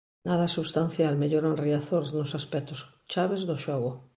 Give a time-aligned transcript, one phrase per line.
[0.27, 2.79] Nada substancial mellora en Riazor nos aspectos
[3.11, 3.91] chaves do xogo.